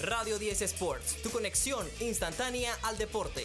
[0.00, 3.44] Radio 10 Sports, tu conexión instantánea al deporte.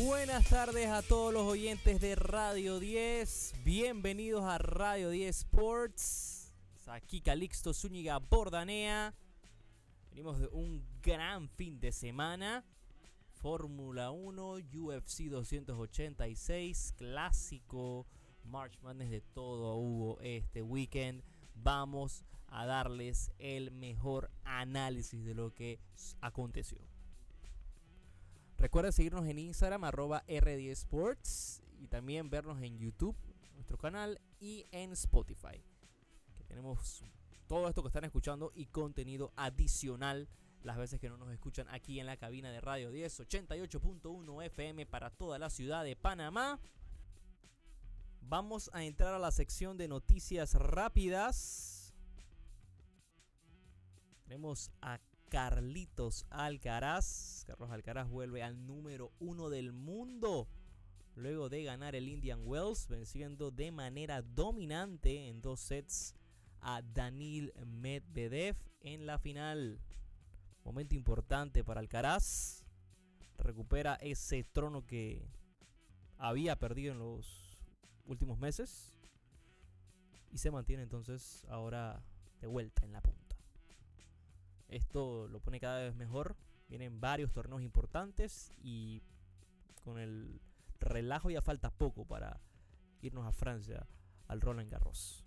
[0.00, 3.54] Buenas tardes a todos los oyentes de Radio 10.
[3.62, 6.52] Bienvenidos a Radio 10 Sports.
[6.88, 9.14] Aquí Calixto Zúñiga Bordanea.
[10.10, 12.64] Venimos de un gran fin de semana.
[13.40, 18.08] Fórmula 1, UFC 286, clásico,
[18.42, 21.22] March Madness de todo hubo este weekend.
[21.54, 25.80] Vamos a darles el mejor análisis de lo que
[26.20, 26.78] aconteció.
[28.58, 33.16] Recuerda seguirnos en Instagram, arroba R10 Sports, y también vernos en YouTube,
[33.54, 35.64] nuestro canal, y en Spotify.
[36.36, 37.02] Que tenemos
[37.48, 40.28] todo esto que están escuchando y contenido adicional
[40.64, 44.86] las veces que no nos escuchan aquí en la cabina de Radio 10, 88.1 FM
[44.86, 46.60] para toda la ciudad de Panamá.
[48.20, 51.71] Vamos a entrar a la sección de noticias rápidas.
[54.32, 57.44] Tenemos a Carlitos Alcaraz.
[57.46, 60.48] Carlos Alcaraz vuelve al número uno del mundo.
[61.16, 66.14] Luego de ganar el Indian Wells, venciendo de manera dominante en dos sets
[66.62, 69.78] a Danil Medvedev en la final.
[70.64, 72.64] Momento importante para Alcaraz.
[73.36, 75.28] Recupera ese trono que
[76.16, 77.58] había perdido en los
[78.06, 78.96] últimos meses.
[80.30, 82.02] Y se mantiene entonces ahora
[82.40, 83.21] de vuelta en la punta.
[84.72, 86.34] Esto lo pone cada vez mejor.
[86.68, 89.02] Vienen varios torneos importantes y
[89.84, 90.40] con el
[90.80, 92.40] relajo ya falta poco para
[93.02, 93.86] irnos a Francia
[94.28, 95.26] al Roland Garros.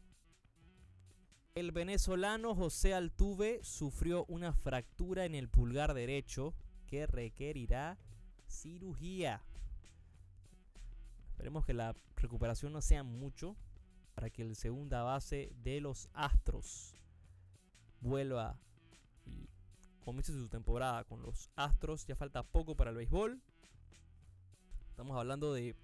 [1.53, 6.55] El venezolano José Altuve sufrió una fractura en el pulgar derecho
[6.87, 7.99] que requerirá
[8.47, 9.43] cirugía.
[11.29, 13.55] Esperemos que la recuperación no sea mucho
[14.15, 16.95] para que el segunda base de los Astros
[18.01, 18.59] vuelva
[19.25, 19.49] y
[19.99, 22.05] comience su temporada con los Astros.
[22.05, 23.41] Ya falta poco para el béisbol.
[24.89, 25.75] Estamos hablando de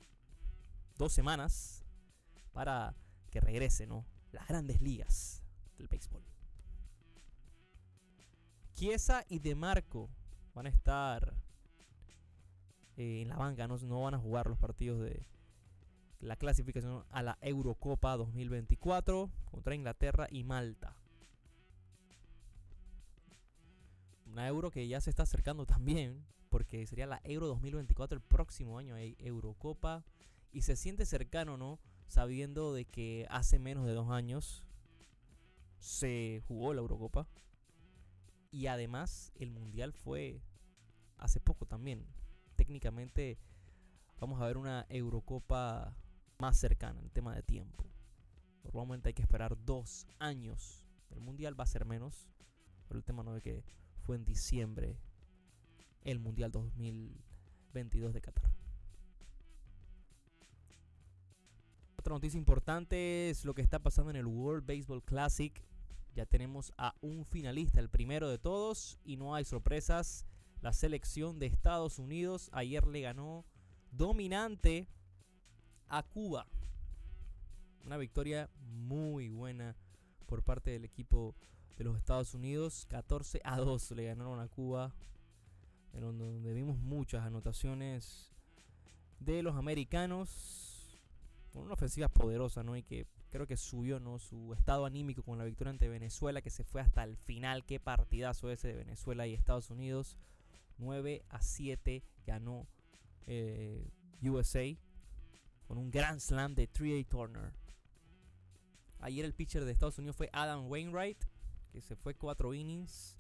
[0.98, 1.84] dos semanas
[2.54, 2.96] para
[3.30, 4.06] que regrese, ¿no?
[4.32, 5.44] Las grandes ligas
[5.78, 6.24] del béisbol.
[8.74, 10.10] Chiesa y DeMarco
[10.54, 11.34] van a estar
[12.98, 15.28] eh, en la banca, no, no van a jugar los partidos de
[16.20, 20.96] la clasificación a la Eurocopa 2024 contra Inglaterra y Malta.
[24.32, 28.78] Una euro que ya se está acercando también, porque sería la Euro 2024 el próximo
[28.78, 30.06] año hay Eurocopa.
[30.54, 31.80] Y se siente cercano, ¿no?
[32.08, 34.64] Sabiendo de que hace menos de dos años
[35.80, 37.28] se jugó la Eurocopa.
[38.52, 40.42] Y además el Mundial fue
[41.18, 42.06] hace poco también.
[42.56, 43.38] Técnicamente
[44.20, 45.94] vamos a ver una Eurocopa
[46.38, 47.86] más cercana en tema de tiempo.
[48.64, 50.86] Normalmente hay que esperar dos años.
[51.10, 52.30] El Mundial va a ser menos.
[52.88, 53.64] Pero el tema no es que
[54.02, 54.98] fue en diciembre
[56.04, 58.52] el Mundial 2022 de Qatar.
[61.98, 65.64] Otra noticia importante es lo que está pasando en el World Baseball Classic
[66.14, 70.26] ya tenemos a un finalista, el primero de todos, y no hay sorpresas.
[70.62, 73.46] La selección de Estados Unidos ayer le ganó
[73.92, 74.88] dominante
[75.88, 76.48] a Cuba.
[77.86, 79.76] Una victoria muy buena
[80.28, 81.34] por parte del equipo
[81.78, 82.86] de los Estados Unidos.
[82.90, 84.94] 14 a 2 le ganaron a Cuba.
[85.94, 88.32] En donde vimos muchas anotaciones
[89.20, 91.00] de los americanos.
[91.52, 92.78] Con una ofensiva poderosa, ¿no?
[92.78, 94.20] Y que creo que subió ¿no?
[94.20, 97.66] su estado anímico con la victoria ante Venezuela, que se fue hasta el final.
[97.66, 100.18] Qué partidazo ese de Venezuela y Estados Unidos.
[100.78, 102.68] 9 a 7 ganó
[103.28, 103.88] eh,
[104.22, 104.76] USA
[105.68, 107.54] con un gran slam de 3A Turner.
[109.00, 111.24] Ayer el pitcher de Estados Unidos fue Adam Wainwright,
[111.72, 113.18] que se fue 4 innings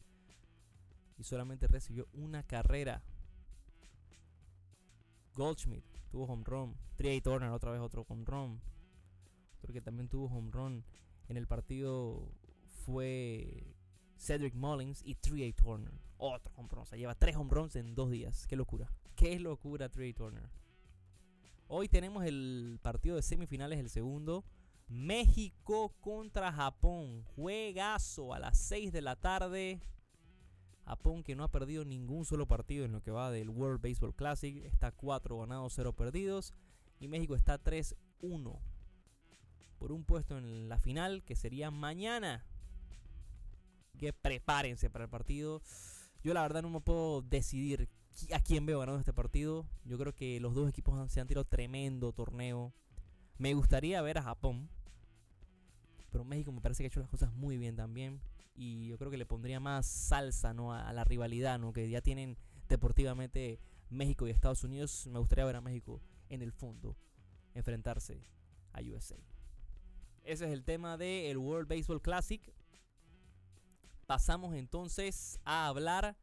[1.17, 3.03] y solamente recibió una carrera.
[5.33, 6.75] Goldschmidt tuvo home run.
[6.97, 8.61] 3A Turner otra vez otro home run.
[9.61, 10.83] Creo que también tuvo home run
[11.29, 12.29] en el partido
[12.85, 13.75] fue
[14.17, 15.93] Cedric Mullins y 3A Turner.
[16.17, 16.81] Otro home run.
[16.81, 18.45] O sea, lleva tres home runs en dos días.
[18.47, 18.91] Qué locura.
[19.15, 20.49] Qué locura 3A Turner.
[21.67, 24.43] Hoy tenemos el partido de semifinales, el segundo.
[24.91, 27.23] México contra Japón.
[27.35, 29.81] Juegazo a las 6 de la tarde.
[30.85, 34.13] Japón que no ha perdido ningún solo partido en lo que va del World Baseball
[34.13, 34.57] Classic.
[34.65, 36.53] Está 4 ganados, 0 perdidos.
[36.99, 38.59] Y México está 3-1
[39.79, 42.45] por un puesto en la final que sería mañana.
[43.97, 45.61] Que prepárense para el partido.
[46.23, 47.89] Yo la verdad no me puedo decidir
[48.33, 49.65] a quién veo ganando este partido.
[49.85, 52.73] Yo creo que los dos equipos se han tirado tremendo torneo.
[53.37, 54.69] Me gustaría ver a Japón.
[56.11, 58.21] Pero México me parece que ha hecho las cosas muy bien también.
[58.53, 60.73] y yo creo que le pondría más salsa ¿no?
[60.73, 61.71] a, la rivalidad ¿no?
[61.73, 62.37] que ya tienen
[62.67, 63.59] deportivamente
[63.89, 65.07] México y Estados Unidos.
[65.07, 66.97] Me gustaría ver a México en el fondo
[67.53, 68.21] enfrentarse
[68.73, 69.15] a USA.
[70.23, 72.53] Ese es el tema del World Baseball Classic.
[74.05, 76.15] Pasamos entonces a hablar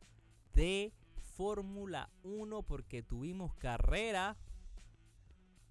[0.54, 0.92] de
[1.34, 4.36] Fórmula 1 porque tuvimos carrera.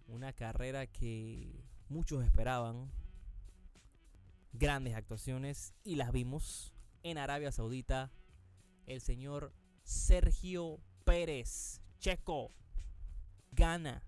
[0.08, 2.92] Una carrera que muchos esperaban.
[4.54, 6.74] Grandes actuaciones y las vimos
[7.04, 8.12] en Arabia Saudita.
[8.86, 9.54] El señor
[9.84, 12.52] Sergio Pérez, Checo,
[13.52, 14.04] gana.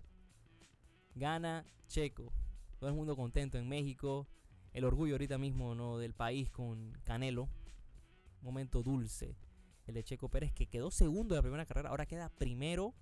[1.16, 2.32] Gana Checo.
[2.80, 4.28] Todo el mundo contento en México.
[4.74, 5.98] El orgullo ahorita mismo ¿no?
[5.98, 7.50] del país con Canelo.
[8.42, 9.36] Momento dulce.
[9.88, 11.90] El de Checo Pérez que quedó segundo de la primera carrera.
[11.90, 12.94] Ahora queda primero.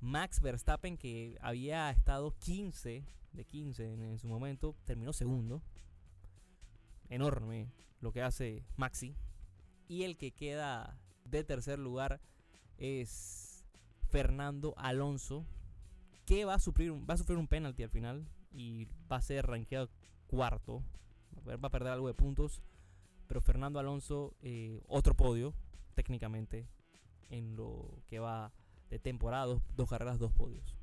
[0.00, 4.76] Max Verstappen que había estado 15 de 15 en, su momento.
[4.84, 5.62] Terminó segundo.
[7.08, 7.70] Enorme
[8.00, 9.16] lo que hace Maxi.
[9.88, 12.20] Y el que queda de tercer lugar
[12.78, 13.64] es
[14.08, 15.46] Fernando Alonso.
[16.24, 19.46] Que va a sufrir, va a sufrir un penalti al final y va a ser
[19.46, 19.90] rankeado
[20.26, 20.82] cuarto.
[21.46, 22.62] Va a perder algo de puntos.
[23.28, 25.54] Pero Fernando Alonso, eh, otro podio,
[25.94, 26.68] técnicamente,
[27.28, 28.52] en lo que va
[28.90, 30.76] de temporada, dos, carreras, dos podios.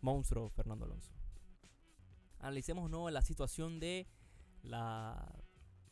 [0.00, 1.12] Monstruo Fernando Alonso.
[2.40, 3.10] Analicemos ¿no?
[3.10, 4.06] la situación de
[4.62, 5.26] la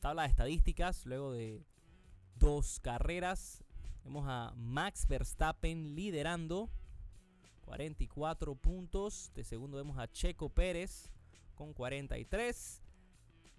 [0.04, 1.64] tabla de estadísticas luego de
[2.36, 3.64] dos carreras.
[4.04, 6.68] Vemos a Max Verstappen liderando
[7.62, 9.32] 44 puntos.
[9.34, 11.10] De segundo vemos a Checo Pérez
[11.54, 12.82] con 43.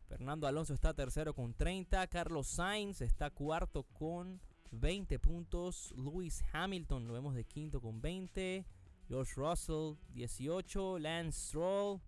[0.08, 2.06] Fernando Alonso está tercero con 30.
[2.10, 4.40] Carlos Sainz está cuarto con
[4.70, 5.96] 20 puntos.
[5.98, 8.64] Lewis Hamilton lo vemos de quinto con 20.
[9.08, 11.00] George Russell 18.
[11.00, 12.00] Lance Stroll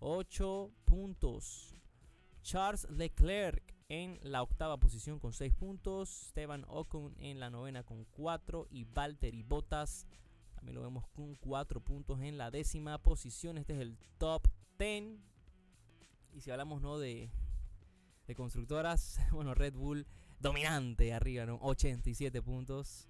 [0.00, 1.74] 8 puntos.
[2.42, 6.28] Charles Leclerc en la octava posición con 6 puntos.
[6.28, 8.66] Esteban Ocon en la novena con 4.
[8.70, 10.06] Y Valtteri Bottas
[10.54, 13.58] también lo vemos con 4 puntos en la décima posición.
[13.58, 14.48] Este es el top
[14.78, 15.18] 10
[16.32, 16.98] y si hablamos ¿no?
[16.98, 17.30] de,
[18.26, 20.06] de constructoras, bueno, Red Bull
[20.40, 21.58] dominante arriba, ¿no?
[21.60, 23.08] 87 puntos.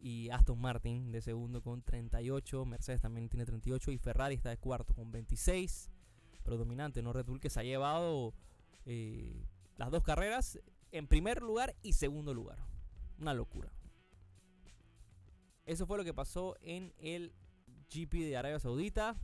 [0.00, 2.64] Y Aston Martin de segundo con 38.
[2.64, 3.92] Mercedes también tiene 38.
[3.92, 5.88] Y Ferrari está de cuarto con 26.
[6.42, 7.12] Pero dominante, ¿no?
[7.12, 8.34] Red Bull que se ha llevado
[8.86, 9.46] eh,
[9.76, 10.58] las dos carreras
[10.92, 12.58] en primer lugar y segundo lugar.
[13.18, 13.72] Una locura.
[15.66, 17.32] Eso fue lo que pasó en el
[17.90, 19.16] GP de Arabia Saudita.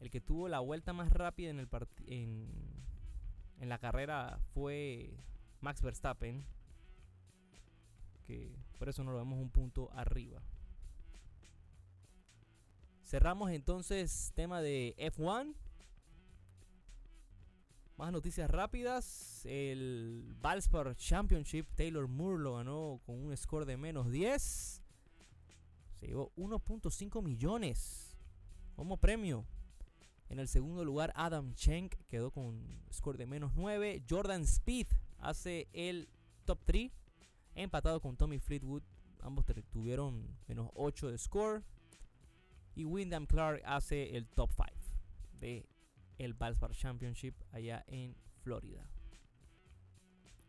[0.00, 1.68] El que tuvo la vuelta más rápida en, el
[2.06, 2.48] en,
[3.58, 5.16] en la carrera fue
[5.60, 6.44] Max Verstappen.
[8.26, 10.42] Que por eso nos lo vemos un punto arriba.
[13.04, 15.54] Cerramos entonces tema de F1.
[18.02, 19.42] Más noticias rápidas.
[19.44, 24.82] El Valspar Championship, Taylor Moore lo ganó con un score de menos 10.
[26.00, 28.18] Se llevó 1.5 millones
[28.74, 29.46] como premio.
[30.28, 34.02] En el segundo lugar, Adam Schenk quedó con score de menos 9.
[34.10, 34.88] Jordan Speed
[35.18, 36.08] hace el
[36.44, 36.90] top 3,
[37.54, 38.82] empatado con Tommy Fleetwood.
[39.20, 41.62] Ambos tuvieron menos 8 de score.
[42.74, 44.66] Y Wyndham Clark hace el top 5
[45.38, 45.71] de
[46.24, 48.86] el Valspar Championship allá en Florida.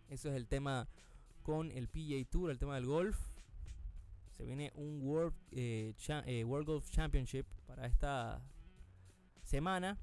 [0.10, 0.88] Eso es el tema
[1.42, 3.18] con el PGA Tour, el tema del golf.
[4.32, 5.94] Se viene un World, eh,
[6.26, 8.42] eh, World Golf Championship para esta
[9.44, 9.98] semana.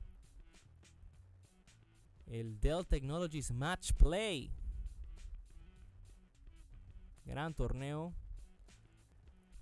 [2.26, 4.52] El Dell Technologies Match Play.
[7.24, 8.14] Gran torneo.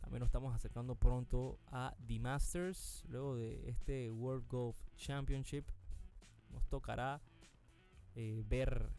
[0.00, 3.04] También nos estamos acercando pronto a The Masters.
[3.09, 5.66] Luego de este World Golf Championship.
[6.50, 7.21] Nos tocará
[8.14, 8.90] eh, ver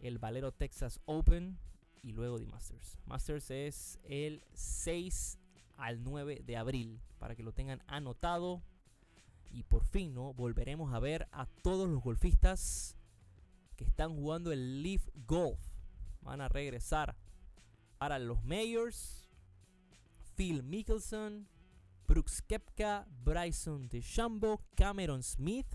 [0.00, 1.58] el Valero Texas Open
[2.02, 2.98] y luego The Masters.
[3.06, 5.38] Masters es el 6
[5.76, 7.00] al 9 de abril.
[7.18, 8.62] Para que lo tengan anotado
[9.50, 10.34] y por fin ¿no?
[10.34, 12.96] volveremos a ver a todos los golfistas
[13.76, 15.60] que están jugando el Leaf Golf.
[16.20, 17.16] Van a regresar
[17.98, 19.28] para los Mayors.
[20.34, 21.48] Phil Mickelson,
[22.06, 25.66] Brooks Kepka, Bryson DeChambeau, Cameron Smith.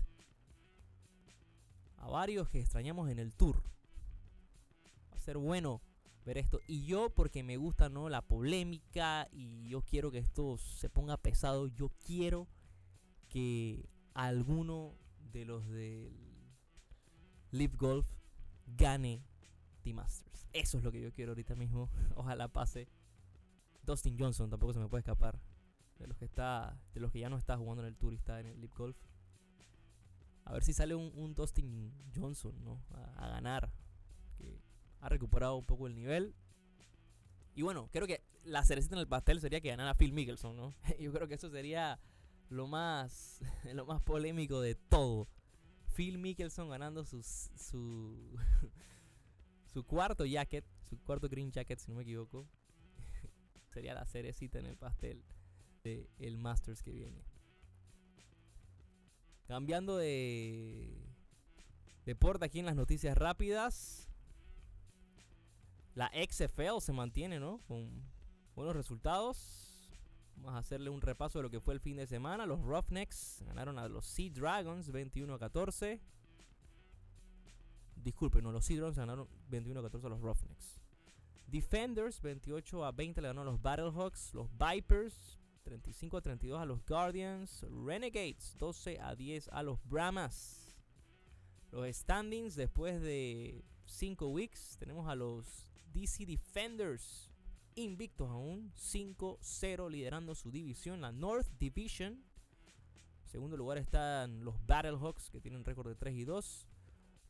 [2.04, 3.62] A varios que extrañamos en el tour.
[5.10, 5.80] Va a ser bueno
[6.26, 6.60] ver esto.
[6.68, 8.10] Y yo, porque me gusta ¿no?
[8.10, 12.46] la polémica y yo quiero que esto se ponga pesado, yo quiero
[13.30, 14.94] que alguno
[15.32, 16.12] de los del
[17.52, 18.06] Live Golf
[18.66, 19.24] gane
[19.82, 20.46] The Masters.
[20.52, 21.88] Eso es lo que yo quiero ahorita mismo.
[22.16, 22.86] Ojalá pase.
[23.82, 25.40] Dustin Johnson tampoco se me puede escapar.
[25.98, 26.78] De los que está.
[26.92, 28.74] De los que ya no está jugando en el Tour y está en el Live
[28.76, 28.98] Golf.
[30.44, 32.82] A ver si sale un, Dustin Johnson, ¿no?
[33.16, 33.70] A, ganar.
[34.36, 34.60] que
[35.00, 36.34] ha recuperado un poco el nivel.
[37.54, 40.74] Y bueno, creo que la cerecita en el pastel sería que ganara Phil Mickelson, ¿no?
[41.00, 41.98] Yo creo que eso sería
[42.50, 43.40] lo más,
[43.74, 45.28] lo más polémico de todo.
[45.94, 48.36] Phil Mickelson ganando su, su,
[49.72, 52.46] su cuarto jacket, su cuarto green jacket, si no me equivoco.
[53.72, 55.24] sería la cerecita en el pastel
[55.84, 57.24] del el Masters que viene.
[59.46, 61.04] Cambiando de
[62.06, 64.08] deporte aquí en las noticias rápidas.
[65.94, 67.60] La XFL se mantiene, ¿no?
[67.68, 68.02] Con
[68.56, 69.90] buenos resultados.
[70.36, 72.46] Vamos a hacerle un repaso de lo que fue el fin de semana.
[72.46, 76.00] Los Roughnecks ganaron a los Sea Dragons 21 a 14.
[77.96, 80.80] Disculpen, no, los Sea Dragons ganaron 21 a 14 a los Roughnecks.
[81.46, 84.34] Defenders 28 a 20 le ganaron a los Battlehawks.
[84.34, 87.64] Los Vipers 35 a 32 a los Guardians.
[87.84, 90.76] Renegades 12 a 10 a los Brahmas.
[91.72, 97.30] Los standings después de 5 weeks tenemos a los DC Defenders
[97.74, 102.22] invictos aún, 5-0 liderando su división, la North Division.
[103.24, 106.68] Segundo lugar están los Battlehawks que tienen récord de 3 y 2.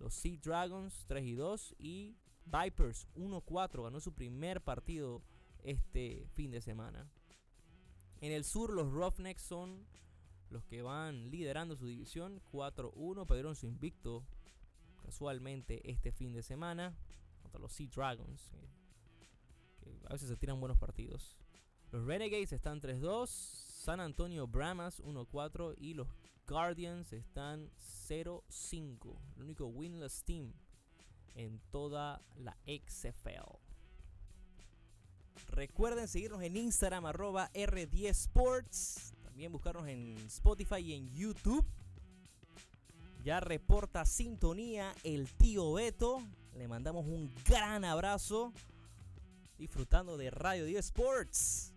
[0.01, 5.23] Los Sea Dragons 3 y 2 y Vipers 1-4 ganó su primer partido
[5.63, 7.09] este fin de semana.
[8.25, 9.87] En el sur, los Roughnecks son
[10.49, 12.41] los que van liderando su división.
[12.55, 14.25] 4-1, perdieron su invicto
[15.05, 16.97] casualmente este fin de semana
[17.43, 18.51] contra los Sea Dragons.
[20.07, 21.37] A veces se tiran buenos partidos.
[21.93, 23.29] Los Renegades están 3-2.
[23.29, 26.09] San Antonio Brahmas 1-4 y los
[26.49, 27.71] Guardians están
[28.09, 29.19] 0-5.
[29.37, 30.55] El único winless team
[31.35, 33.74] en toda la XFL.
[35.49, 39.15] Recuerden seguirnos en Instagram arroba R10 Sports.
[39.23, 41.65] También buscarnos en Spotify y en YouTube.
[43.25, 46.23] Ya reporta sintonía el tío Beto.
[46.57, 48.53] Le mandamos un gran abrazo.
[49.59, 51.73] Disfrutando de Radio 10 Sports.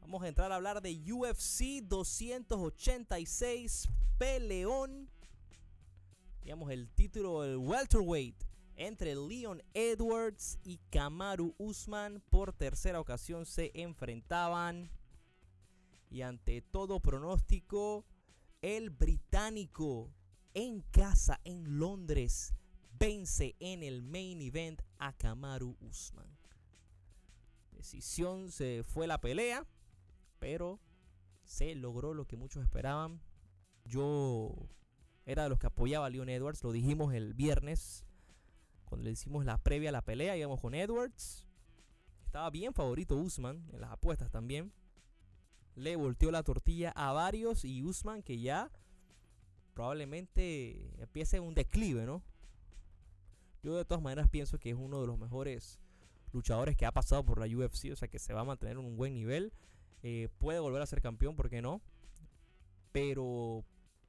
[0.00, 5.08] Vamos a entrar a hablar de UFC 286 Peleón.
[6.42, 8.51] Digamos el título del welterweight
[8.86, 14.90] entre Leon Edwards y Kamaru Usman por tercera ocasión se enfrentaban.
[16.10, 18.04] Y ante todo pronóstico,
[18.60, 20.12] el británico
[20.54, 22.54] en casa en Londres
[22.98, 26.36] vence en el main event a Kamaru Usman.
[27.70, 29.64] Decisión se fue la pelea,
[30.40, 30.80] pero
[31.44, 33.20] se logró lo que muchos esperaban.
[33.84, 34.54] Yo
[35.24, 38.04] era de los que apoyaba a Leon Edwards, lo dijimos el viernes
[38.92, 41.46] cuando le hicimos la previa a la pelea, íbamos con Edwards.
[42.26, 44.70] Estaba bien favorito Usman en las apuestas también.
[45.76, 48.70] Le volteó la tortilla a varios y Usman que ya
[49.72, 52.22] probablemente empiece un declive, ¿no?
[53.62, 55.80] Yo de todas maneras pienso que es uno de los mejores
[56.34, 58.84] luchadores que ha pasado por la UFC, o sea que se va a mantener en
[58.84, 59.54] un buen nivel.
[60.02, 61.80] Eh, puede volver a ser campeón, ¿por qué no?
[62.92, 63.64] Pero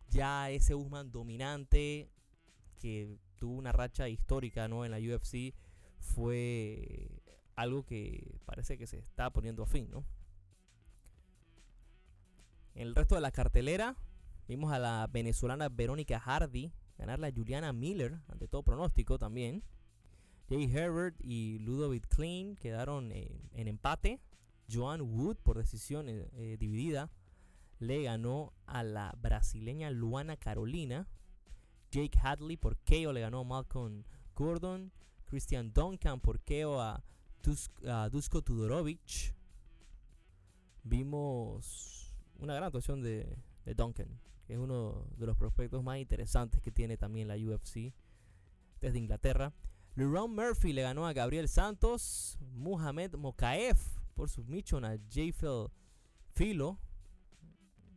[0.10, 2.10] ya ese Usman dominante
[2.82, 4.86] que tuvo una racha histórica ¿no?
[4.86, 5.54] en la UFC
[6.00, 7.10] fue
[7.58, 9.90] algo que parece que se está poniendo a fin.
[9.92, 10.06] ¿no?
[12.74, 13.98] En el resto de la cartelera
[14.48, 19.62] vimos a la venezolana Verónica Hardy ganar la Juliana Miller ante todo pronóstico también.
[20.48, 24.22] Jay Herbert y Ludovic Klein quedaron en empate.
[24.72, 27.12] Joan Wood por decisión eh, eh, dividida
[27.80, 31.10] le ganó a la brasileña Luana Carolina
[31.94, 34.04] Jake Hadley por KO le ganó a Malcolm
[34.36, 34.92] Gordon.
[35.26, 37.04] Christian Duncan por KO a,
[38.10, 39.36] Dusko Tudorovic.
[40.84, 43.38] Vimos una gran actuación de,
[43.76, 44.08] Duncan,
[44.46, 47.94] que es uno de los prospectos más interesantes que tiene también la UFC
[48.82, 49.54] desde Inglaterra.
[49.96, 52.40] Leron Murphy le ganó a Gabriel Santos.
[52.54, 53.78] Muhammad Mokaev
[54.16, 55.68] por submission a Jayfel
[56.34, 56.80] Filo.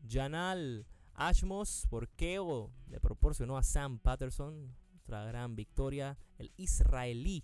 [0.07, 6.19] Janal Ashmos por KO le proporcionó a Sam Patterson otra gran victoria.
[6.37, 7.43] El israelí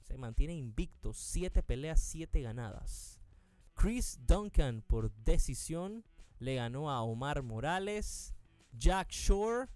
[0.00, 3.20] se mantiene invicto, 7 peleas, 7 ganadas.
[3.74, 6.02] Chris Duncan por decisión
[6.38, 8.34] le ganó a Omar Morales.
[8.72, 9.68] Jack Shore,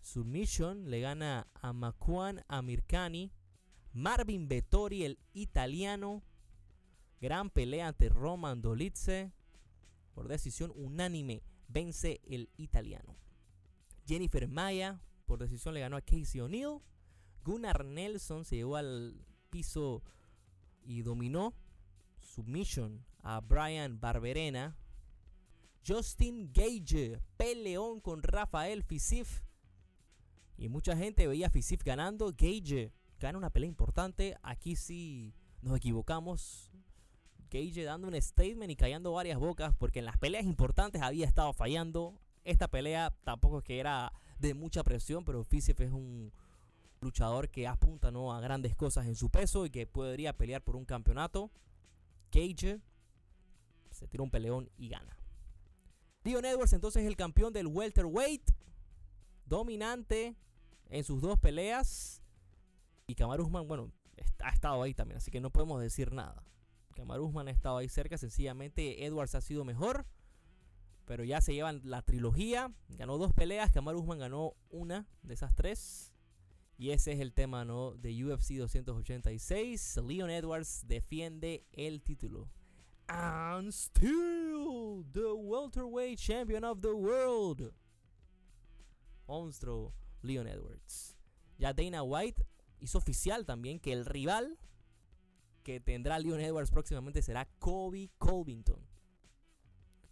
[0.00, 3.30] submission, le gana a Makwan Amirkani.
[3.92, 6.22] Marvin Vettori, el italiano,
[7.20, 9.32] gran pelea ante Roman Dolitze
[10.14, 13.16] por decisión unánime vence el italiano.
[14.06, 16.80] Jennifer Maya por decisión le ganó a Casey O'Neill.
[17.44, 20.02] Gunnar Nelson se llevó al piso
[20.84, 21.54] y dominó.
[22.20, 24.76] Submission a Brian Barberena.
[25.86, 29.42] Justin Gage peleón con Rafael Fisif.
[30.56, 32.32] Y mucha gente veía Fisif ganando.
[32.32, 34.36] Gage gana una pelea importante.
[34.42, 36.70] Aquí sí nos equivocamos.
[37.50, 41.52] Gage dando un statement y callando varias bocas porque en las peleas importantes había estado
[41.52, 42.18] fallando.
[42.44, 46.32] Esta pelea tampoco es que era de mucha presión, pero Fisif es un
[47.00, 48.32] luchador que apunta ¿no?
[48.32, 51.50] a grandes cosas en su peso y que podría pelear por un campeonato.
[52.32, 52.80] Gage
[53.90, 55.16] se tira un peleón y gana.
[56.24, 58.50] Leon Edwards entonces es el campeón del welterweight,
[59.44, 60.34] dominante
[60.88, 62.20] en sus dos peleas.
[63.06, 63.92] Y Kamaru Usman, bueno,
[64.40, 66.42] ha estado ahí también, así que no podemos decir nada.
[66.96, 70.06] Kamaru Usman ha estado ahí cerca, sencillamente Edwards ha sido mejor.
[71.04, 72.72] Pero ya se llevan la trilogía.
[72.88, 76.12] Ganó dos peleas, Kamaru Usman ganó una de esas tres.
[76.78, 77.92] Y ese es el tema ¿no?
[77.92, 79.98] de UFC 286.
[80.06, 82.48] Leon Edwards defiende el título.
[83.08, 87.72] And still the welterweight champion of the world.
[89.28, 91.16] Monstruo Leon Edwards.
[91.58, 92.44] Ya Dana White
[92.80, 94.58] hizo oficial también que el rival
[95.66, 98.78] que tendrá Leon Edwards próximamente será Kobe Covington.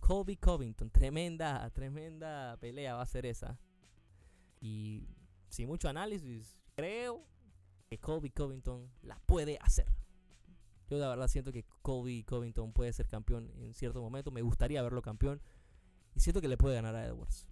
[0.01, 3.57] Kobe Covington, tremenda, tremenda pelea va a ser esa.
[4.61, 5.07] Y
[5.51, 7.25] sin mucho análisis, creo
[7.89, 9.87] que Kobe Covington la puede hacer.
[10.89, 14.33] Yo de verdad siento que Kobe Covington puede ser campeón en cierto momento.
[14.33, 15.41] Me gustaría verlo campeón.
[16.17, 17.47] Y siento que le puede ganar a Edwards.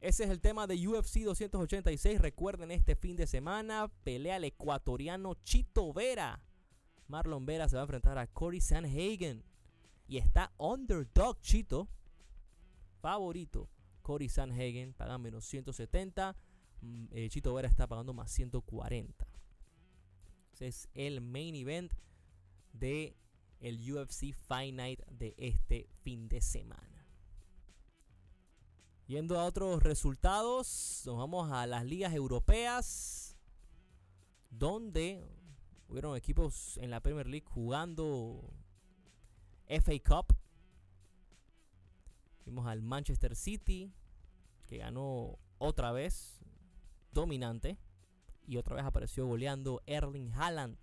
[0.00, 2.18] Ese es el tema de UFC 286.
[2.18, 3.92] Recuerden este fin de semana.
[4.04, 6.47] Pelea el ecuatoriano Chito Vera.
[7.08, 9.42] Marlon Vera se va a enfrentar a Cory Sanhagen.
[10.06, 11.88] Y está underdog Chito.
[13.00, 13.68] Favorito.
[14.02, 16.36] Cory Sanhagen paga menos 170.
[16.80, 19.26] Mm, eh, Chito Vera está pagando más 140.
[20.52, 21.92] Ese es el main event
[22.72, 23.16] de
[23.60, 27.06] el UFC Fight Night de este fin de semana.
[29.06, 33.36] Yendo a otros resultados, nos vamos a las ligas europeas,
[34.50, 35.26] donde
[35.88, 38.52] hubieron equipos en la Premier League jugando
[39.66, 40.36] FA Cup.
[42.44, 43.92] Vimos al Manchester City,
[44.66, 46.40] que ganó otra vez,
[47.12, 47.78] dominante,
[48.46, 50.78] y otra vez apareció goleando Erling Haaland,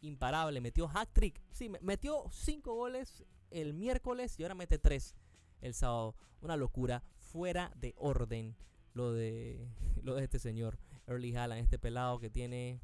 [0.00, 5.14] imparable, metió hat-trick, sí, metió 5 goles el miércoles y ahora mete 3
[5.60, 8.56] el sábado, una locura fuera de orden
[8.92, 9.68] lo de,
[10.02, 12.80] lo de este señor, Early Haaland, este pelado que tiene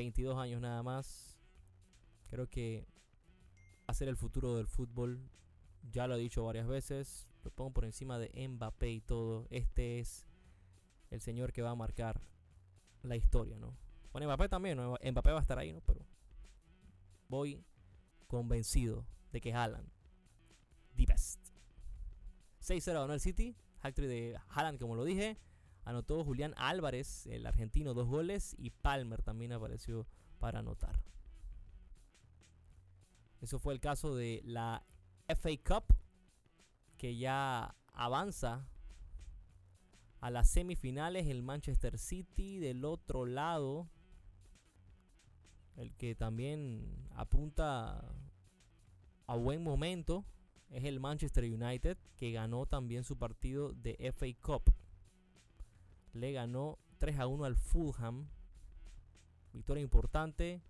[0.00, 1.38] 22 años nada más.
[2.28, 2.86] Creo que
[3.92, 5.20] ser el futuro del fútbol.
[5.90, 7.28] Ya lo he dicho varias veces.
[7.42, 9.46] Lo pongo por encima de Mbappé y todo.
[9.50, 10.26] Este es
[11.10, 12.18] el señor que va a marcar
[13.02, 13.76] la historia, ¿no?
[14.10, 14.96] Bueno, Mbappé también, ¿no?
[15.02, 15.82] Mbappé va a estar ahí, ¿no?
[15.82, 16.06] Pero
[17.28, 17.62] voy
[18.26, 19.90] convencido de que Haaland,
[20.96, 21.40] the best.
[22.62, 23.54] 6-0 ganó City.
[23.82, 25.36] Actriz de Haaland, como lo dije.
[25.84, 28.54] Anotó Julián Álvarez, el argentino, dos goles.
[28.58, 30.06] Y Palmer también apareció
[30.38, 31.00] para anotar.
[33.40, 34.84] Eso fue el caso de la
[35.28, 35.94] FA Cup,
[36.98, 38.66] que ya avanza
[40.20, 41.26] a las semifinales.
[41.26, 43.88] El Manchester City del otro lado.
[45.76, 48.12] El que también apunta
[49.26, 50.24] a buen momento
[50.70, 54.72] es el Manchester United, que ganó también su partido de FA Cup.
[56.12, 58.28] Le ganó 3 a 1 al Fulham.
[59.52, 60.62] Victoria importante.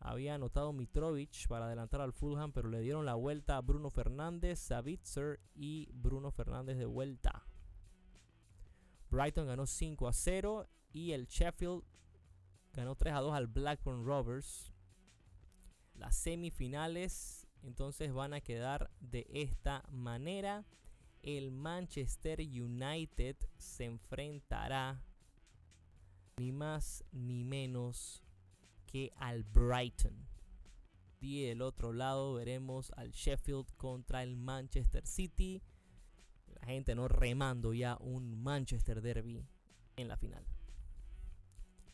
[0.00, 4.60] Había anotado Mitrovic para adelantar al Fulham, pero le dieron la vuelta a Bruno Fernández,
[4.60, 7.44] Savitzer y Bruno Fernández de vuelta.
[9.10, 11.82] Brighton ganó 5 a 0 y el Sheffield
[12.72, 14.72] ganó 3 a 2 al Blackburn Rovers.
[15.94, 20.64] Las semifinales entonces van a quedar de esta manera.
[21.22, 25.02] El Manchester United se enfrentará
[26.38, 28.22] ni más ni menos
[28.86, 30.26] que al Brighton.
[31.20, 35.62] Y del otro lado veremos al Sheffield contra el Manchester City.
[36.60, 39.44] La gente no remando ya un Manchester Derby
[39.96, 40.44] en la final.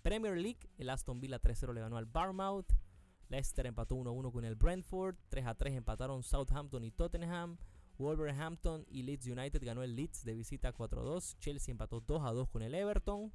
[0.02, 2.70] Premier League, el Aston Villa 3-0 le ganó al Barmouth.
[3.30, 5.16] Leicester empató 1-1 con el Brentford.
[5.30, 7.56] 3-3 empataron Southampton y Tottenham.
[7.98, 11.38] Wolverhampton y Leeds United ganó el Leeds de visita 4-2.
[11.38, 13.32] Chelsea empató 2-2 con el Everton.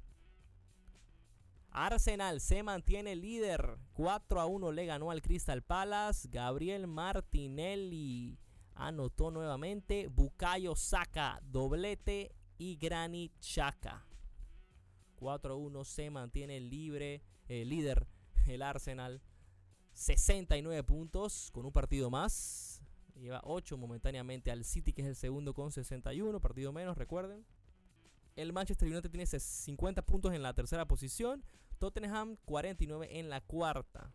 [1.70, 3.78] Arsenal se mantiene líder.
[3.94, 6.28] 4-1 le ganó al Crystal Palace.
[6.30, 8.38] Gabriel Martinelli
[8.74, 10.08] anotó nuevamente.
[10.08, 14.04] Bukayo Saka, doblete y Granit Xhaka.
[15.18, 18.06] 4-1 se mantiene libre, eh, líder
[18.46, 19.20] el Arsenal
[19.92, 22.69] 69 puntos con un partido más.
[23.20, 26.40] Lleva 8 momentáneamente al City, que es el segundo con 61.
[26.40, 27.44] Partido menos, recuerden.
[28.34, 31.44] El Manchester United tiene 50 puntos en la tercera posición.
[31.78, 34.10] Tottenham 49 en la cuarta.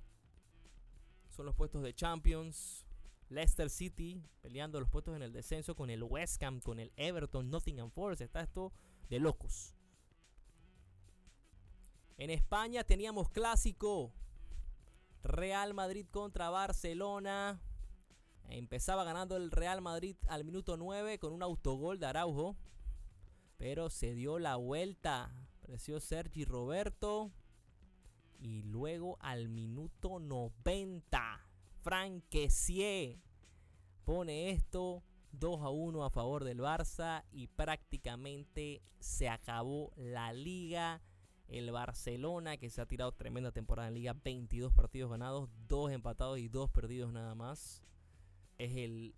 [1.30, 2.86] Son los puestos de Champions.
[3.30, 7.50] Leicester City peleando los puestos en el descenso con el West Ham, con el Everton,
[7.50, 8.22] Nottingham Forest.
[8.22, 8.72] Está esto
[9.10, 9.76] de locos.
[12.18, 14.12] En España teníamos clásico.
[15.24, 17.60] Real Madrid contra Barcelona.
[18.50, 22.56] Empezaba ganando el Real Madrid al minuto 9 con un autogol de Araujo.
[23.58, 25.32] Pero se dio la vuelta.
[25.60, 27.32] Apareció Sergi Roberto.
[28.40, 31.42] Y luego al minuto 90.
[31.82, 33.20] Franquecier
[34.04, 37.24] pone esto 2 a 1 a favor del Barça.
[37.32, 41.02] Y prácticamente se acabó la liga.
[41.48, 46.40] El Barcelona, que se ha tirado tremenda temporada en liga, 22 partidos ganados, 2 empatados
[46.40, 47.84] y 2 perdidos nada más.
[48.58, 49.14] Es el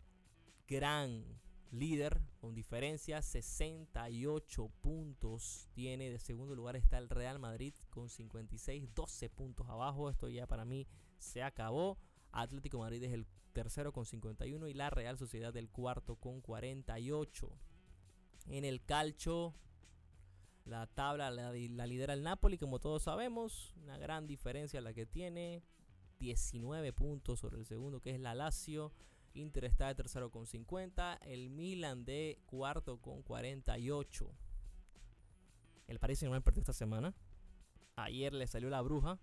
[0.68, 1.24] gran
[1.72, 6.10] líder con diferencia, 68 puntos tiene.
[6.10, 10.10] De segundo lugar está el Real Madrid con 56, 12 puntos abajo.
[10.10, 11.98] Esto ya para mí se acabó.
[12.32, 17.50] Atlético Madrid es el tercero con 51 y la Real Sociedad el cuarto con 48.
[18.50, 19.56] En el calcho,
[20.66, 23.74] la tabla la, lidera el Napoli, como todos sabemos.
[23.82, 25.64] Una gran diferencia la que tiene.
[26.20, 28.92] 19 puntos sobre el segundo, que es la Lazio.
[29.38, 31.20] Inter está de tercero con 50.
[31.22, 34.30] El Milan de cuarto con 48.
[35.88, 37.14] El Paris Saint-Germain perdió esta semana.
[37.96, 39.20] Ayer le salió la bruja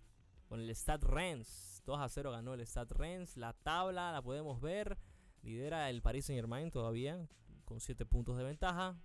[0.49, 1.83] con el Stade Rennes.
[1.85, 3.37] 2 a 0 ganó el Stade Rennes.
[3.37, 4.99] La tabla la podemos ver.
[5.43, 7.29] Lidera el Paris Saint-Germain todavía
[7.65, 8.97] con 7 puntos de ventaja.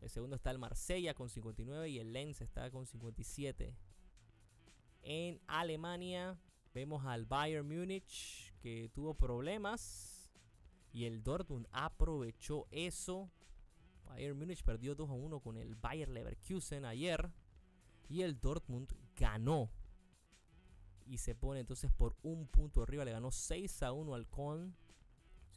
[0.00, 3.74] El segundo está el Marsella con 59 y el Lens está con 57.
[5.02, 6.38] En Alemania
[6.78, 10.30] vemos al Bayern Múnich que tuvo problemas
[10.92, 13.28] y el Dortmund aprovechó eso.
[14.06, 17.32] Bayern Múnich perdió 2 a 1 con el Bayern Leverkusen ayer
[18.08, 19.68] y el Dortmund ganó
[21.04, 23.04] y se pone entonces por un punto arriba.
[23.04, 24.76] Le ganó 6 a 1 al Con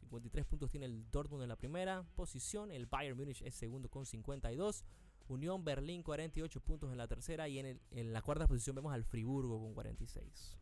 [0.00, 2.72] 53 puntos tiene el Dortmund en la primera posición.
[2.72, 4.84] El Bayern Múnich es segundo con 52.
[5.28, 7.48] Unión Berlín 48 puntos en la tercera.
[7.48, 10.58] Y en, la cuarta posición vemos al Friburgo con 46.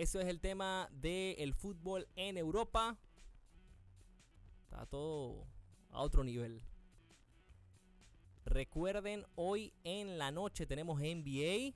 [0.00, 2.96] Eso es el tema del fútbol en Europa.
[4.62, 5.46] Está todo
[5.90, 6.64] a otro nivel.
[8.46, 11.74] Recuerden, hoy en la noche tenemos NBA.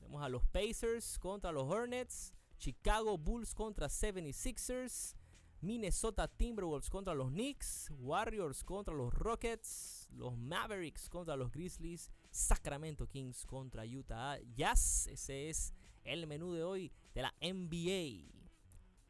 [0.00, 2.32] Tenemos a los Pacers contra los Hornets.
[2.58, 5.14] Chicago Bulls contra 76ers.
[5.60, 7.88] Minnesota Timberwolves contra los Knicks.
[8.00, 10.08] Warriors contra los Rockets.
[10.10, 12.10] Los Mavericks contra los Grizzlies.
[12.32, 15.06] Sacramento Kings contra Utah Jazz.
[15.06, 15.72] Ese es
[16.06, 18.32] el menú de hoy de la NBA.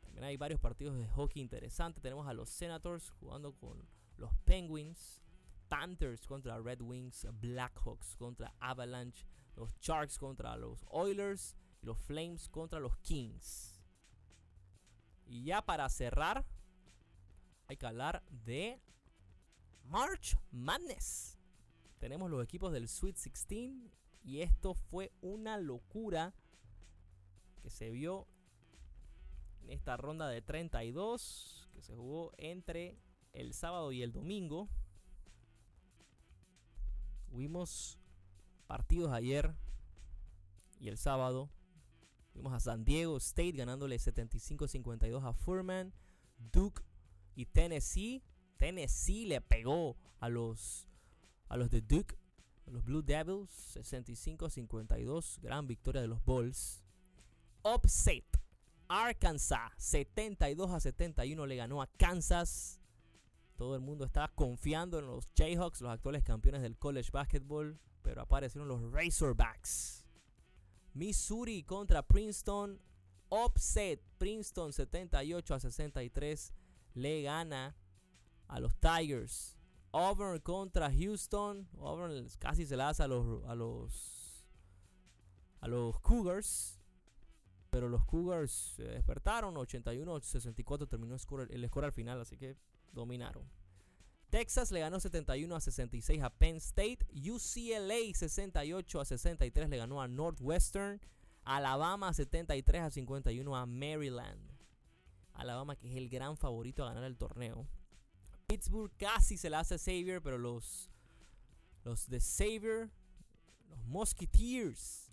[0.02, 2.02] También hay varios partidos de hockey interesantes.
[2.02, 5.22] Tenemos a los Senators jugando con los Penguins.
[5.68, 7.26] Panthers contra Red Wings.
[7.40, 9.26] Blackhawks contra Avalanche.
[9.56, 11.56] Los Sharks contra los Oilers
[11.87, 13.80] los Flames contra los Kings.
[15.24, 16.44] Y ya para cerrar,
[17.68, 18.80] hay que hablar de
[19.85, 21.38] March Madness.
[21.98, 23.90] Tenemos los equipos del Sweet 16
[24.24, 26.35] y esto fue una locura
[27.66, 28.29] que se vio
[29.64, 32.96] en esta ronda de 32 que se jugó entre
[33.33, 34.68] el sábado y el domingo.
[37.29, 37.98] Tuvimos
[38.68, 39.52] partidos ayer
[40.79, 41.50] y el sábado.
[42.35, 45.92] Vimos a San Diego State ganándole 75-52 a Furman.
[46.38, 46.85] Duke
[47.35, 48.22] y Tennessee.
[48.59, 50.87] Tennessee le pegó a los,
[51.48, 52.16] a los de Duke,
[52.68, 55.40] a los Blue Devils, 65-52.
[55.40, 56.86] Gran victoria de los Bulls.
[57.74, 58.24] Upset.
[58.88, 62.81] Arkansas, 72 a 71 le ganó a Kansas.
[63.57, 68.22] Todo el mundo estaba confiando en los Jayhawks, los actuales campeones del college basketball, pero
[68.22, 70.05] aparecieron los Razorbacks.
[70.94, 72.81] Missouri contra Princeton.
[73.29, 74.00] Offset.
[74.18, 76.52] Princeton 78 a 63
[76.94, 77.76] le gana
[78.46, 79.59] a los Tigers.
[79.90, 81.68] Auburn contra Houston.
[81.79, 84.46] Auburn casi se la hace a los, a los,
[85.61, 86.75] a los Cougars.
[87.76, 89.54] Pero los Cougars despertaron.
[89.54, 91.20] 81-64 terminó el
[91.68, 92.18] score al final.
[92.18, 92.56] Así que
[92.90, 93.46] dominaron.
[94.30, 97.00] Texas le ganó 71 a 66 a Penn State.
[97.12, 101.02] UCLA 68 a 63 le ganó a Northwestern.
[101.44, 104.40] Alabama 73 a 51 a Maryland.
[105.34, 107.68] Alabama que es el gran favorito a ganar el torneo.
[108.46, 110.88] Pittsburgh casi se la hace Xavier, pero los,
[111.84, 112.88] los de Xavier,
[113.68, 115.05] los Musketeers,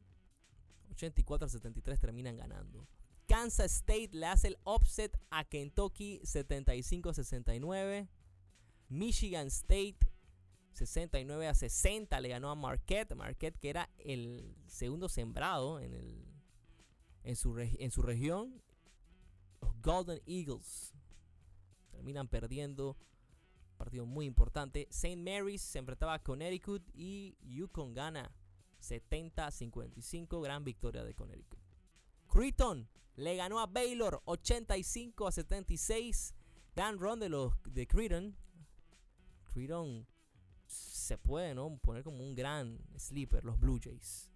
[1.03, 2.87] 84 a 73 terminan ganando.
[3.27, 8.09] Kansas State le hace el offset a Kentucky 75 a 69.
[8.89, 9.97] Michigan State
[10.73, 13.15] 69 a 60 le ganó a Marquette.
[13.15, 18.61] Marquette que era el segundo sembrado en, su, en su región.
[19.61, 20.93] Los Golden Eagles
[21.91, 22.97] terminan perdiendo.
[23.77, 24.87] Partido muy importante.
[24.89, 25.17] St.
[25.17, 28.31] Mary's se enfrentaba a Connecticut y Yukon gana
[28.83, 30.43] 70-55.
[30.43, 31.59] Gran victoria de Connecticut.
[32.27, 36.35] Creighton le ganó a Baylor 85 a 76.
[36.75, 38.35] Dan run de los de Creighton.
[39.53, 40.07] Creighton
[40.67, 41.77] se puede ¿no?
[41.77, 44.29] poner como un gran sleeper, los Blue Jays.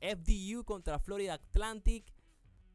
[0.00, 2.12] FDU contra Florida Atlantic.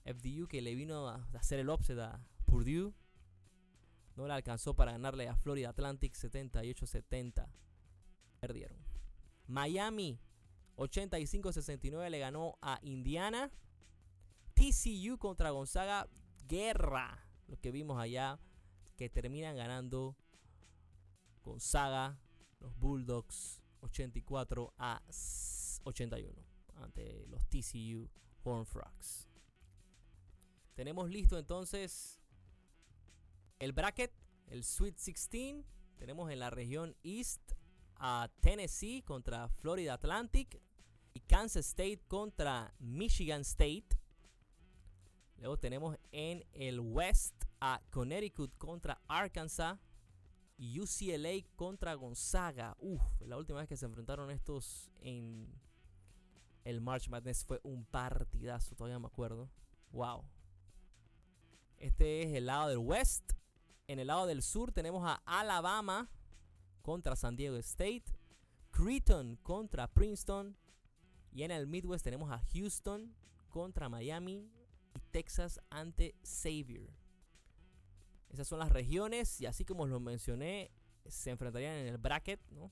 [0.05, 2.93] FDU que le vino a hacer el offset a Purdue.
[4.15, 7.47] No le alcanzó para ganarle a Florida Atlantic 78-70.
[8.39, 8.77] Perdieron.
[9.47, 10.19] Miami
[10.81, 13.51] 85-69 le ganó a Indiana.
[14.53, 16.07] TCU contra Gonzaga.
[16.47, 17.25] Guerra.
[17.47, 18.39] Lo que vimos allá.
[18.97, 20.15] Que terminan ganando
[21.43, 22.19] Gonzaga.
[22.59, 25.01] Los Bulldogs 84 a
[25.83, 26.41] 81.
[26.75, 28.09] Ante los TCU
[28.43, 29.27] Horn Frogs.
[30.73, 32.19] Tenemos listo entonces
[33.59, 34.11] el bracket,
[34.47, 35.65] el Sweet 16.
[35.97, 37.53] Tenemos en la región East
[37.97, 40.59] a Tennessee contra Florida Atlantic
[41.13, 43.97] y Kansas State contra Michigan State.
[45.37, 49.79] Luego tenemos en el West a Connecticut contra Arkansas
[50.57, 52.75] y UCLA contra Gonzaga.
[52.79, 55.51] Uf, la última vez que se enfrentaron estos en
[56.63, 59.49] el March Madness fue un partidazo, todavía me acuerdo.
[59.91, 60.23] Wow.
[61.77, 63.33] Este es el lado del West.
[63.87, 66.07] En el lado del sur tenemos a Alabama
[66.83, 68.03] contra San Diego State,
[68.69, 70.55] Creighton contra Princeton
[71.31, 73.13] y en el Midwest tenemos a Houston
[73.49, 74.51] contra Miami
[74.95, 76.89] y Texas ante Xavier.
[78.29, 80.71] Esas son las regiones y así como los mencioné,
[81.05, 82.71] se enfrentarían en el bracket, ¿no?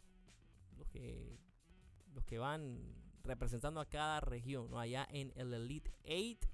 [0.78, 1.40] Los que,
[2.14, 4.80] los que van representando a cada región, ¿no?
[4.80, 6.50] Allá en el Elite 8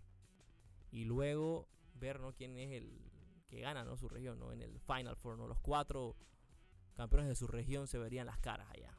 [0.91, 2.33] y luego ver, ¿no?
[2.33, 3.11] Quién es el
[3.47, 3.97] que gana, ¿no?
[3.97, 4.51] Su región, ¿no?
[4.51, 5.47] En el Final Four, ¿no?
[5.47, 6.15] Los cuatro
[6.95, 8.97] campeones de su región se verían las caras allá.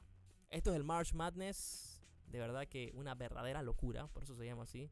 [0.51, 1.96] Esto es el March Madness.
[2.29, 4.91] De verdad que una verdadera locura, por eso se llama así.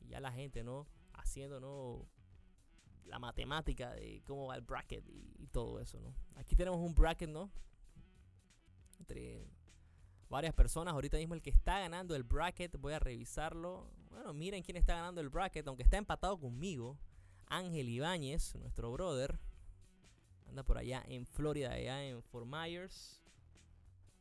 [0.00, 0.86] Y ya la gente, ¿no?
[1.14, 2.06] Haciendo, ¿no?
[3.06, 6.14] La matemática de cómo va el bracket y, todo eso, ¿no?
[6.36, 7.50] Aquí tenemos un bracket, ¿no?
[8.98, 9.46] Entre
[10.28, 10.94] varias personas.
[10.94, 13.90] Ahorita mismo el que está ganando el bracket, voy a revisarlo.
[14.10, 16.98] Bueno, miren quién está ganando el bracket, aunque está empatado conmigo.
[17.46, 19.38] Ángel Ibáñez, nuestro brother.
[20.48, 23.20] Anda por allá en Florida, allá en Fort Myers.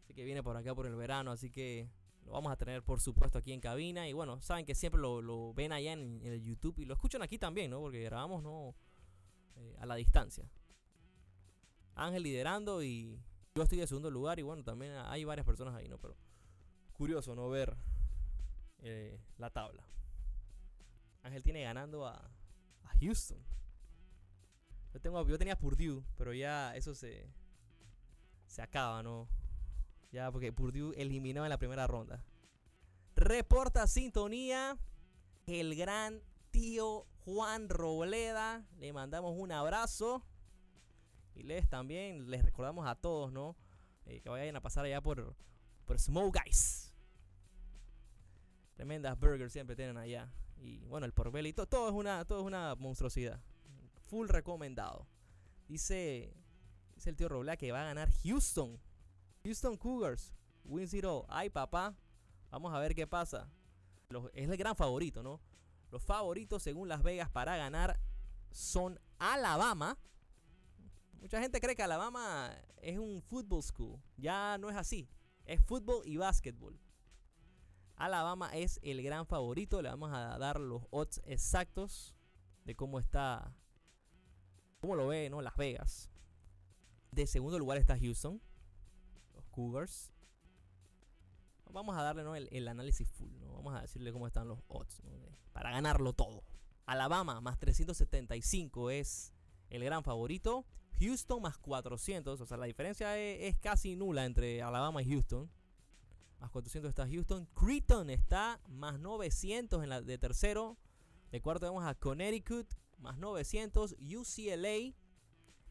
[0.03, 1.89] Así que viene por acá por el verano, así que
[2.25, 4.07] lo vamos a tener por supuesto aquí en cabina.
[4.07, 7.37] Y bueno, saben que siempre lo, ven allá en, el YouTube y lo escuchan aquí
[7.37, 7.79] también, ¿no?
[7.79, 8.75] Porque grabamos no
[9.55, 10.49] eh, a la distancia.
[11.95, 13.19] Ángel liderando y
[13.55, 15.99] yo estoy en segundo lugar y bueno, también hay varias personas ahí, ¿no?
[15.99, 16.15] Pero
[16.93, 17.75] curioso no ver
[18.79, 19.83] eh, la tabla.
[21.21, 23.39] Ángel tiene ganando a, a Houston.
[24.93, 27.27] Yo, tengo, yo tenía Purdue, pero ya eso se,
[28.45, 29.27] se acaba, ¿no?
[30.13, 32.23] Ya porque Purdue eliminó en la primera ronda.
[33.15, 34.77] Reporta sintonía
[35.47, 36.21] el gran
[36.51, 38.65] tío Juan Robleda.
[38.77, 40.23] Le mandamos un abrazo.
[41.35, 43.57] Y les también, les recordamos a todos, ¿no?
[44.05, 45.35] Eh, que vayan a pasar allá por,
[45.85, 46.93] por Smoke Guys.
[48.75, 50.31] Tremendas burgers siempre tienen allá.
[50.57, 53.41] Y bueno, el porbelito, todo es una, todo es una monstruosidad
[54.13, 55.07] full recomendado.
[55.67, 56.35] Dice,
[56.93, 58.79] dice el tío Roblea que va a ganar Houston.
[59.45, 60.33] Houston Cougars.
[60.63, 61.25] Win zero.
[61.27, 61.93] Ay, papá.
[62.49, 63.49] Vamos a ver qué pasa.
[64.33, 65.41] es el gran favorito, ¿no?
[65.91, 67.99] Los favoritos según Las Vegas para ganar
[68.51, 69.97] son Alabama.
[71.19, 74.01] Mucha gente cree que Alabama es un football school.
[74.17, 75.09] Ya no es así.
[75.45, 76.79] Es fútbol y básquetbol.
[77.95, 79.81] Alabama es el gran favorito.
[79.81, 82.15] Le vamos a dar los odds exactos
[82.63, 83.53] de cómo está
[84.79, 85.41] ¿Cómo lo ve, no?
[85.41, 86.09] Las Vegas.
[87.11, 88.41] De segundo lugar está Houston.
[89.53, 90.11] Cougars.
[91.71, 92.35] Vamos a darle ¿no?
[92.35, 93.31] el, análisis full.
[93.39, 93.53] ¿no?
[93.53, 95.01] Vamos a decirle cómo están los odds.
[95.53, 96.43] para ganarlo todo.
[96.85, 99.33] Alabama más 375 es
[99.69, 100.65] el gran favorito.
[100.99, 102.39] Houston más 400.
[102.41, 105.49] O sea, la diferencia es, casi nula entre Alabama y Houston.
[106.39, 107.47] Más 400 está Houston.
[107.55, 110.77] Creighton está más 900 en la de tercero.
[111.31, 112.67] De cuarto vemos a Connecticut
[112.99, 114.93] más 900, UCLA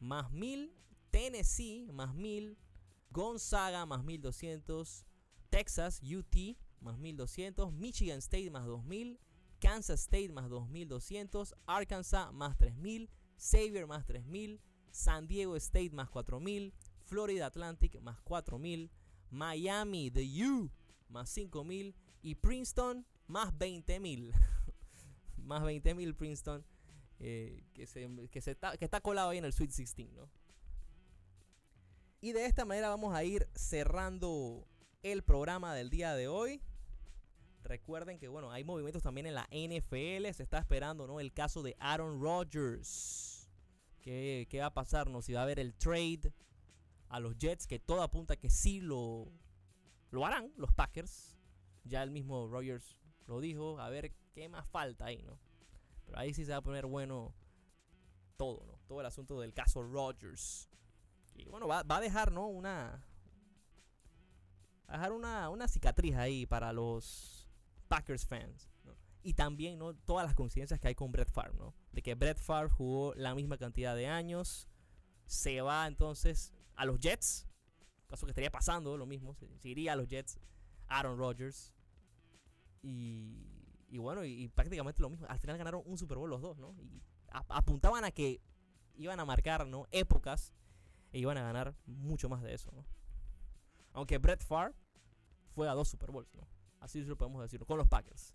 [0.00, 0.74] más 1000,
[1.10, 2.58] Tennessee más 1000,
[3.12, 5.07] Gonzaga más 1200,
[5.51, 9.18] Texas UT más 1200, Michigan State más 2000,
[9.61, 16.72] Kansas State más 2200, Arkansas más 3000, Xavier más 3000, San Diego State más 4000,
[17.05, 18.90] Florida Atlantic más 4000,
[19.31, 20.70] Miami, The U,
[21.09, 21.94] más 5 mil.
[22.22, 24.33] Y Princeton, más 20 mil.
[25.37, 26.64] más 20 mil Princeton.
[27.18, 30.29] Eh, que, se, que, está, que está colado ahí en el Sweet 16, ¿no?
[32.24, 34.64] Y de esta manera vamos a ir cerrando
[35.02, 36.62] el programa del día de hoy.
[37.64, 40.32] Recuerden que bueno, hay movimientos también en la NFL.
[40.32, 41.18] Se está esperando, ¿no?
[41.18, 43.50] El caso de Aaron Rodgers.
[44.00, 45.11] ¿Qué, qué va a pasar?
[45.11, 45.20] ¿no?
[45.20, 46.32] Si va a haber el trade
[47.08, 49.26] a los Jets, que todo apunta que sí lo,
[50.12, 51.37] lo harán los Packers.
[51.82, 53.80] Ya el mismo Rodgers lo dijo.
[53.80, 55.40] A ver qué más falta ahí, ¿no?
[56.04, 57.35] Pero ahí sí se va a poner bueno
[58.37, 58.78] todo, ¿no?
[58.87, 60.68] Todo el asunto del caso Rodgers.
[61.44, 62.46] Y bueno, va, va a dejar, ¿no?
[62.46, 63.05] Una.
[64.88, 67.48] Va a dejar una, una cicatriz ahí para los
[67.88, 68.70] Packers fans.
[69.22, 69.94] Y también, ¿no?
[69.94, 71.74] Todas las coincidencias que hay con Brett Favre, ¿no?
[71.92, 74.68] De que Brett Favre jugó la misma cantidad de años.
[75.26, 77.46] Se va entonces a los Jets.
[78.09, 79.35] Caso que estaría pasando lo mismo.
[79.35, 80.38] Se, iría a los Jets.
[80.88, 81.72] Aaron Rodgers.
[82.83, 83.46] Y,
[83.88, 85.26] y bueno, y, prácticamente lo mismo.
[85.28, 86.74] Al final ganaron un Super Bowl los dos, ¿no?
[86.81, 88.40] Y apuntaban a que
[88.96, 89.87] iban a marcar, ¿no?
[89.92, 90.52] Épocas.
[91.12, 92.85] E iban a ganar mucho más de eso, ¿no?
[93.92, 94.75] Aunque Brett Favre
[95.55, 96.48] fue a dos Super Bowls, ¿no?
[96.81, 98.35] Así lo podemos decir, con los Packers.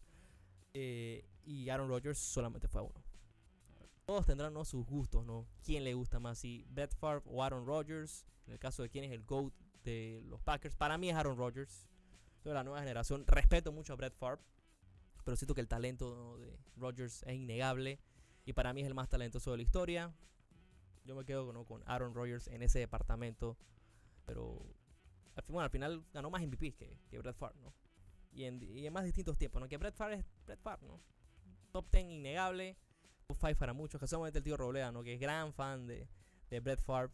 [0.73, 3.03] Eh, y Aaron Rodgers solamente fue a uno.
[4.05, 5.47] Todos tendrán sus gustos, ¿no?
[5.63, 6.37] ¿Quién le gusta más?
[6.37, 8.25] Si Brett Favre o Aaron Rodgers.
[8.45, 10.75] En el caso de quién es el GOAT de los Packers.
[10.75, 11.89] Para mí es Aaron Rodgers.
[12.41, 13.25] Soy de la nueva generación.
[13.27, 14.41] Respeto mucho a Brett Favre.
[15.25, 17.99] Pero siento que el talento de Rodgers es innegable.
[18.45, 20.13] Y para mí es el más talentoso de la historia.
[21.07, 21.65] Yo me quedo ¿no?
[21.65, 23.57] con Aaron Rodgers en ese departamento.
[24.25, 24.61] Pero
[25.47, 27.73] bueno, al final ganó más MVPs que, que Brett Favre, ¿no?
[28.33, 29.67] Y en, y en, más distintos tiempos, ¿no?
[29.67, 30.99] Que Brett Favre es Brett Favre, ¿no?
[31.71, 32.77] Top 10 innegable.
[33.27, 33.99] Top 5 para muchos.
[33.99, 35.01] Casualmente el tío Roblea, ¿no?
[35.01, 36.07] Que es gran fan de,
[36.49, 37.13] de Brett Favre.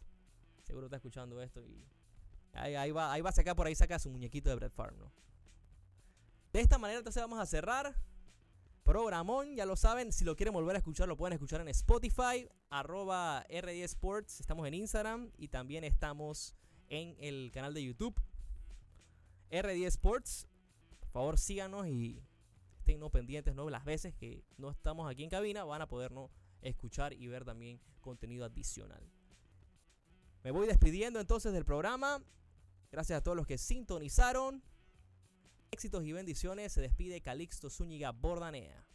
[0.64, 1.86] Seguro está escuchando esto y
[2.52, 4.96] ahí, ahí, va, ahí va a sacar por ahí, saca su muñequito de Brett Favre,
[4.96, 5.12] ¿no?
[6.52, 7.94] De esta manera entonces vamos a cerrar.
[8.84, 12.46] Programón, ya lo saben, si lo quieren volver a escuchar, lo pueden escuchar en Spotify,
[12.68, 16.54] arroba R10 Sports, estamos en Instagram y también estamos
[16.88, 18.14] en el canal de YouTube
[19.50, 20.46] R10 Sports.
[21.00, 22.22] Por favor, síganos y
[22.78, 23.70] estén no pendientes, ¿no?
[23.70, 26.30] Las veces que no estamos aquí en cabina van a poder ¿no?
[26.60, 29.02] escuchar y ver también contenido adicional.
[30.42, 32.22] Me voy despidiendo entonces del programa.
[32.92, 34.62] Gracias a todos los que sintonizaron.
[35.74, 36.72] Éxitos y bendiciones.
[36.72, 38.86] Se despide Calixto Zúñiga Bordanea.